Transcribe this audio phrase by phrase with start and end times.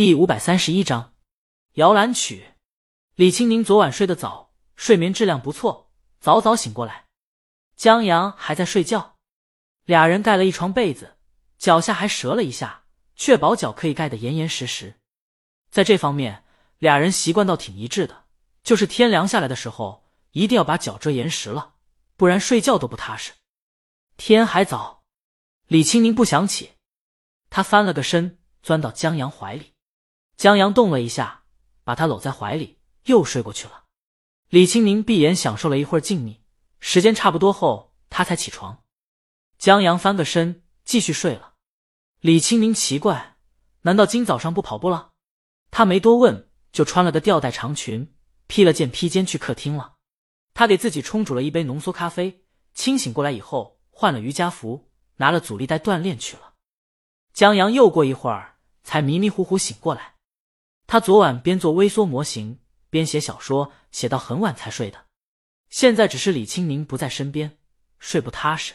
[0.00, 1.12] 第五百三十一章
[1.74, 2.54] 摇篮曲。
[3.16, 7.04] 李青宁昨晚睡得早，睡眠质量不错，早早醒过来。
[7.76, 9.18] 江阳还在睡觉，
[9.84, 11.18] 俩人盖了一床被子，
[11.58, 12.84] 脚下还折了一下，
[13.14, 14.98] 确保脚可以盖得严严实实。
[15.70, 16.44] 在这方面，
[16.78, 18.24] 俩人习惯倒挺一致的，
[18.62, 21.74] 就是天凉下来的时候，一定要把脚遮严实了，
[22.16, 23.32] 不然睡觉都不踏实。
[24.16, 25.02] 天还早，
[25.66, 26.70] 李青宁不想起，
[27.50, 29.74] 他翻了个身，钻到江阳怀里。
[30.40, 31.42] 江阳动了一下，
[31.84, 33.84] 把他搂在怀里，又睡过去了。
[34.48, 36.38] 李青宁闭眼享受了一会儿静谧，
[36.78, 38.82] 时间差不多后，他才起床。
[39.58, 41.56] 江阳翻个身，继续睡了。
[42.20, 43.36] 李青宁奇怪，
[43.82, 45.10] 难道今早上不跑步了？
[45.70, 48.14] 他没多问，就穿了个吊带长裙，
[48.46, 49.96] 披了件披肩去客厅了。
[50.54, 56.54] 他给自己冲煮了一杯浓缩咖啡，清醒过来以后，换了瑜伽服，拿了阻力带锻炼去了。
[57.34, 60.14] 江阳又过一会儿，才迷迷糊糊醒过来。
[60.90, 62.58] 他昨晚边做微缩模型
[62.88, 65.06] 边写小说，写到很晚才睡的。
[65.68, 67.58] 现在只是李青宁不在身边，
[68.00, 68.74] 睡不踏实。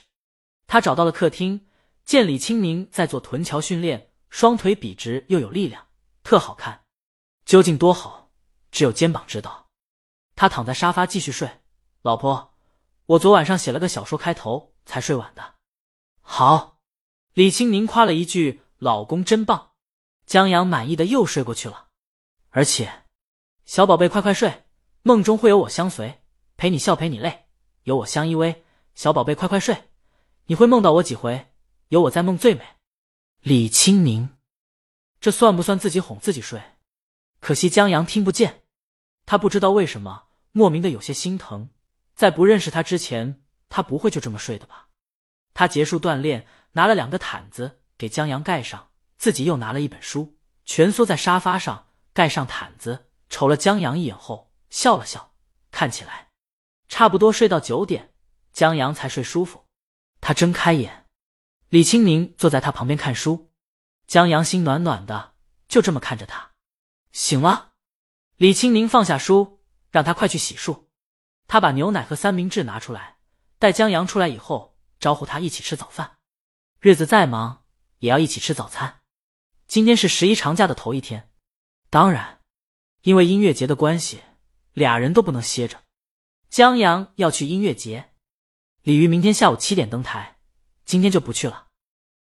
[0.65, 1.67] 他找到了客厅，
[2.05, 5.87] 见李青宁在做臀桥训练，双腿笔直又有力量，
[6.23, 6.85] 特好看。
[7.43, 8.31] 究竟多好，
[8.71, 9.67] 只有肩膀知道。
[10.37, 11.59] 他躺在沙发继续睡。
[12.01, 12.53] 老婆，
[13.07, 15.55] 我昨晚上写了个小说开头才睡晚的。
[16.21, 16.79] 好，
[17.33, 19.71] 李青宁夸了一句：“老公真棒。”
[20.25, 21.87] 江阳满意的又睡过去了。
[22.55, 23.03] 而且，
[23.65, 24.63] 小宝贝，快快睡，
[25.01, 26.21] 梦中会有我相随，
[26.55, 27.47] 陪你笑，陪你泪，
[27.83, 28.61] 有我相依偎。
[28.93, 29.89] 小宝贝，快快睡，
[30.45, 31.51] 你会梦到我几回？
[31.89, 32.63] 有我在，梦最美。
[33.41, 34.29] 李清宁，
[35.19, 36.61] 这算不算自己哄自己睡？
[37.41, 38.63] 可惜江阳听不见，
[39.25, 41.71] 他不知道为什么莫名的有些心疼。
[42.15, 44.87] 在不认识他之前，他不会就这么睡的吧？
[45.53, 51.87] 他结束锻炼，拿了两个毯子给江阳盖上，自己又拿了一本书，蜷缩在沙发上。
[52.15, 55.35] 盖上毯子，瞅了江阳一眼后，笑了笑。
[55.69, 56.29] 看起来
[56.87, 58.13] 差不多睡到九点，
[58.53, 59.65] 江阳才睡舒服。
[60.21, 61.09] 他睁开眼，
[61.67, 63.51] 李青宁坐在他旁边看书。
[64.07, 65.33] 江阳心暖暖的，
[65.67, 66.51] 就这么看着他。
[67.11, 67.73] 醒了，
[68.37, 69.61] 李青宁放下书，
[69.91, 70.85] 让他快去洗漱。
[71.47, 73.17] 他把牛奶和三明治拿出来，
[73.59, 76.19] 待江阳出来以后，招呼他一起吃早饭。
[76.79, 77.65] 日子再忙，
[77.99, 79.01] 也要一起吃早餐。
[79.67, 81.29] 今天是十一长假的头一天。
[81.95, 82.41] 当然，
[83.03, 84.19] 因为音乐节的关系，
[84.73, 85.83] 俩人都不能歇着。
[86.49, 88.11] 江阳要去音乐节，
[88.81, 90.39] 李鱼明天下午七点登台，
[90.83, 91.67] 今天就不去了。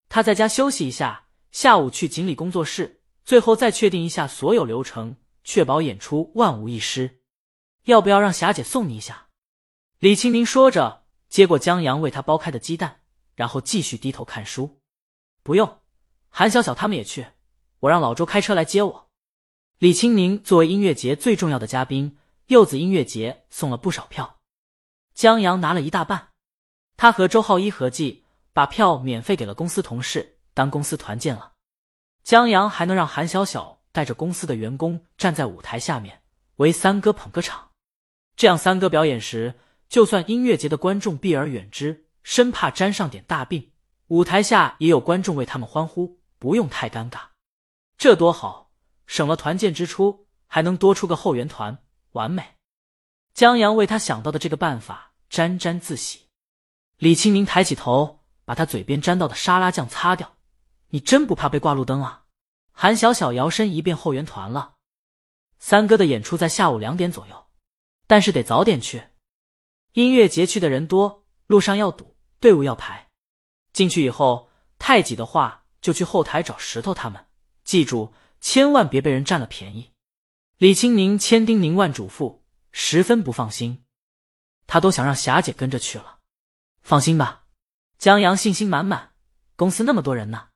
[0.08, 7.20] 他在家休息一下，下午去锦鲤工作室，最后再确定一下所有流程，确保演出万无一失。
[7.84, 9.28] 要不要让霞姐送你一下？
[9.98, 13.02] 李青宁说着，接过江阳为他剥开的鸡蛋，
[13.34, 14.80] 然后继续低头看书。
[15.42, 15.82] 不用，
[16.30, 17.26] 韩小小他们也去，
[17.80, 19.07] 我让老周开车来接我。
[19.78, 24.40] 李青宁作为音乐节最重要的嘉宾，柚子音乐节送了不少票，
[25.14, 26.30] 江阳拿了一大半。
[26.96, 31.52] 他和周浩一合计，把票免费给了公司同事，当公司团建了。
[32.24, 36.22] 江阳还能让韩小小带着公司的员工站在舞台下面
[36.56, 37.70] 为三哥捧个场，
[38.34, 43.70] 这样三哥表演时，就算音乐节的观众避而远之，生怕沾上点大病，
[44.08, 47.20] 舞台下也有观众为他们欢呼，不用太尴尬，
[47.96, 48.67] 这多好。
[49.08, 51.78] 省了团建支出，还能多出个后援团，
[52.12, 52.54] 完美。
[53.32, 56.28] 江阳为他想到的这个办法沾沾自喜。
[56.98, 60.36] 李青宁抬起头，把他嘴边沾到的沙拉酱擦掉。
[60.90, 62.24] 你真不怕被挂路灯啊？
[62.70, 64.74] 韩小小摇身一变后援团了。
[65.58, 67.46] 三哥的演出在下午两点左右，
[68.06, 69.02] 但是得早点去。
[69.94, 73.08] 音乐节去的人多，路上要堵，队伍要排。
[73.72, 77.24] 进去以后太挤的话，就去后台找石头他们。
[77.64, 78.12] 记住。
[78.40, 79.92] 千万别被人占了便宜！
[80.56, 82.40] 李青宁千叮咛万嘱咐，
[82.72, 83.84] 十分不放心。
[84.66, 86.18] 他都想让霞姐跟着去了。
[86.80, 87.44] 放心吧，
[87.98, 89.12] 江阳信心满满。
[89.56, 90.48] 公司那么多人呢。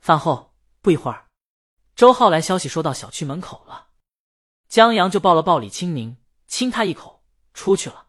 [0.00, 1.28] 饭后不一会儿，
[1.94, 3.88] 周浩来消息说到小区门口了。
[4.68, 6.16] 江阳就抱了抱李青宁，
[6.48, 7.24] 亲他一口，
[7.54, 8.08] 出去了。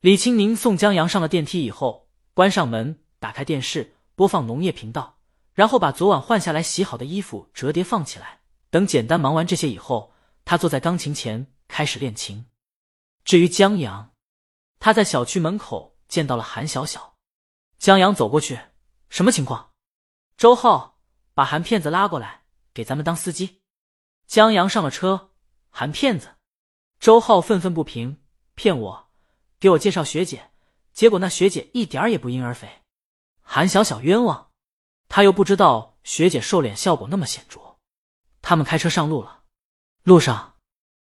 [0.00, 5.15] 李青宁送江阳上了电梯以后，关上门，打开电视，播放农业频道。
[5.56, 8.40] 然后把昨晚换下来洗好的衣服折叠放起来。
[8.68, 10.12] 等简单忙完这些以后，
[10.44, 12.44] 他坐在钢琴前开始练琴。
[13.24, 14.12] 至于江阳，
[14.78, 17.14] 他在小区门口见到了韩小小。
[17.78, 18.60] 江阳走过去
[19.08, 19.70] ：“什么情况？”
[20.36, 21.00] 周浩
[21.32, 22.42] 把韩骗子拉过来，
[22.74, 23.62] 给咱们当司机。
[24.26, 25.30] 江阳上了车。
[25.70, 26.36] 韩骗子，
[27.00, 28.20] 周浩愤愤不平
[28.54, 29.10] ：“骗我，
[29.58, 30.50] 给我介绍学姐，
[30.92, 32.82] 结果那学姐一点也不婴儿肥。”
[33.40, 34.50] 韩小小冤枉。
[35.08, 37.60] 他又不知道学姐瘦脸效果那么显著，
[38.42, 39.44] 他们开车上路了。
[40.02, 40.54] 路上，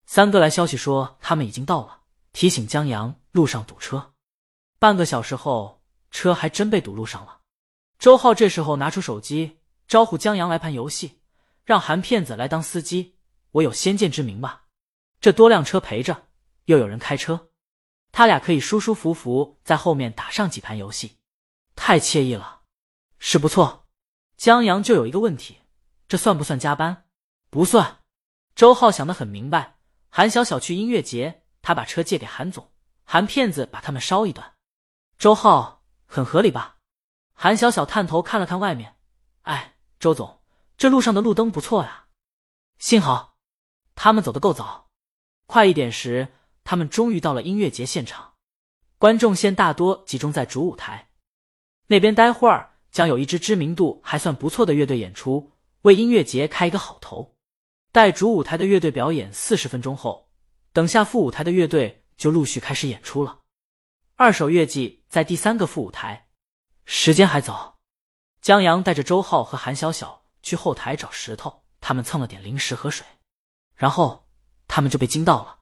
[0.06, 2.02] 三哥来消息说他们已经到了，
[2.34, 4.14] 提醒江阳路上堵车。
[4.80, 5.82] 半个小时后，
[6.12, 7.42] 车还真被堵路上了。
[7.98, 11.22] 周浩这时候拿出手机招呼江阳来盘游戏，
[11.64, 13.18] 让韩骗子来当司机。
[13.52, 14.66] 我有先见之明吧？
[15.22, 16.28] 这多辆车陪着，
[16.66, 17.50] 又有人开车，
[18.12, 21.18] 他俩可以舒舒服服在后面打上几盘游戏，
[21.76, 22.62] 太惬意了，
[23.18, 23.85] 是不错。
[24.38, 25.60] 江阳就有一个问题，
[26.08, 27.06] 这算不算加班？
[27.50, 28.00] 不算。
[28.54, 29.78] 周浩想得很明白，
[30.10, 32.72] 韩小小去音乐节，他把车借给韩总，
[33.04, 34.54] 韩骗子把他们捎一段。
[35.18, 36.78] 周浩很合理吧？
[37.34, 38.96] 韩小小探头看了看外面，
[39.42, 40.42] 哎，周总，
[40.78, 42.06] 这路上的路灯不错呀。
[42.78, 43.38] 幸好
[43.94, 44.90] 他们走得够早，
[45.46, 46.34] 快一点时，
[46.64, 48.34] 他们终于到了音乐节现场。
[48.98, 51.10] 观众线大多集中在主舞台
[51.88, 55.52] 那边，待会儿将有一支知名度还算不错的乐队演出，
[55.82, 57.36] 为音乐节开一个好头。
[57.92, 60.30] 待主舞台的乐队表演四十分钟后，
[60.72, 63.42] 等下副舞台的乐队就陆续开始演出了。
[64.16, 66.30] 二手乐季在第三个副舞台，
[66.86, 67.80] 时间还早。
[68.42, 73.06] 江阳带着周浩和韩小小去后台找石头，他们蹭了点零食和水，
[73.76, 74.30] 然后
[74.70, 75.60] 他们就被惊到了。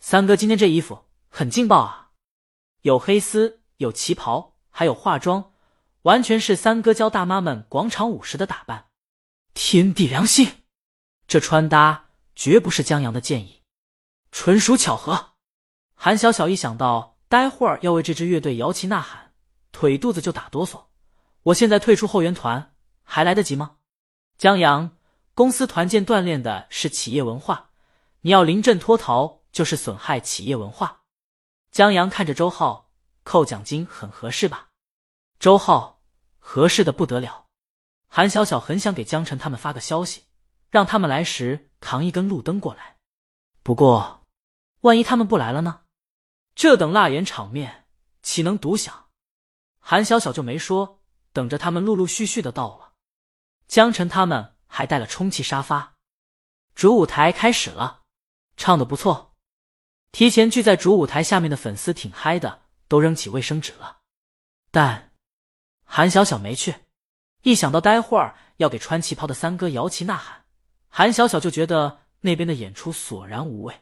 [0.00, 2.10] 三哥今天这衣服很劲爆啊，
[2.80, 5.52] 有黑丝，有旗袍，还有化妆，
[6.06, 8.86] 完全是三哥教大妈们广场舞时的打扮。
[9.54, 10.62] 天地良心，
[11.26, 12.06] 这穿搭
[12.36, 13.62] 绝不是江阳的建议，
[14.30, 15.32] 纯属巧合。
[15.94, 17.14] 韩小小一想到。
[17.28, 19.32] 待会儿要为这支乐队摇旗呐喊，
[19.72, 20.84] 腿肚子就打哆嗦。
[21.42, 22.72] 我现在退出后援团
[23.02, 23.78] 还来得及吗？
[24.38, 24.96] 江阳，
[25.34, 27.70] 公司团建锻炼的是企业文化，
[28.20, 31.02] 你要临阵脱逃就是损害企业文化。
[31.72, 32.92] 江阳看着周浩，
[33.24, 34.68] 扣奖金很合适吧？
[35.40, 35.95] 周浩，
[36.48, 37.46] 合适的不得了。
[38.06, 40.22] 韩小小很想给江晨他们发个消息，
[40.70, 42.98] 让他们来时扛一根路灯过来。
[43.64, 44.22] 不过，
[44.82, 45.80] 万一他们不来了呢？
[46.54, 47.86] 这等辣眼场面，
[48.22, 49.08] 岂能独享？
[49.80, 51.02] 韩小小就没说，
[51.32, 52.92] 等着他们陆陆续续的到了。
[53.66, 55.94] 江晨他们还带了充气沙发。
[56.76, 58.02] 主舞台开始了，
[58.56, 59.34] 唱的不错。
[60.12, 63.98] 提前聚在主舞台下面的粉丝挺嗨的，都扔起卫生纸了。
[64.70, 65.10] 但
[65.86, 66.74] 韩小小没去，
[67.42, 70.44] 一想到待会儿要给穿旗袍的三哥摇旗呐喊，
[70.88, 73.74] 韩小小就觉得那边的演出索然无味。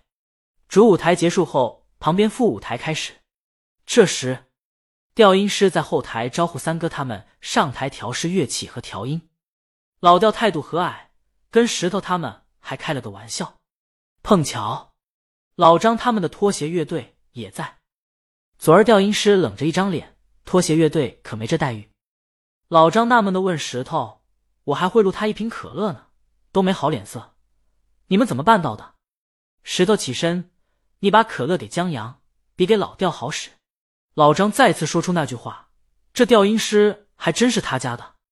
[0.69, 1.83] 主舞台结束后。
[2.01, 3.15] 旁边副舞台开始，
[3.87, 4.45] 这时，
[5.15, 9.31] 调音师在后台招呼三哥他们上台调试乐器和调音。
[10.01, 11.07] 老调态度和蔼，
[11.51, 13.57] 跟石头他们还开了个玩笑。
[14.23, 14.93] 碰巧，
[15.55, 17.79] 老张他们的拖鞋乐队也在。
[18.59, 21.89] 昨儿调音师冷着一张脸，拖鞋乐队可没这待遇。
[22.69, 24.23] 老张纳闷的问石头
[24.65, 26.07] ：“我还贿赂他一瓶可乐呢，
[26.51, 27.35] 都没好脸色，
[28.07, 28.95] 你们怎么办到的？”
[29.63, 30.51] 石头起身。
[31.01, 32.23] 你把可乐给江阳，
[32.57, 33.51] 比给老调好使。
[34.15, 35.69] 老张再次说出那句话，
[36.15, 38.14] 这调音师还真是他家的。